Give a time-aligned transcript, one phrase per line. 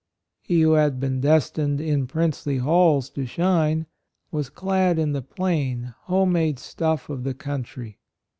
[0.41, 3.85] He who had been des tined "in princely halls to shine,"
[4.31, 7.99] was clad in the plain home made stuff of the country.